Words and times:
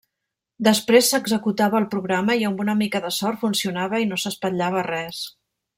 Després 0.67 1.09
s'executava 1.13 1.79
el 1.81 1.85
programa 1.93 2.39
i 2.41 2.49
amb 2.51 2.65
una 2.67 2.77
mica 2.83 3.05
de 3.07 3.15
sort 3.21 3.45
funcionava 3.47 4.05
i 4.07 4.13
no 4.13 4.21
s'espatllava 4.25 4.89
res. 4.95 5.27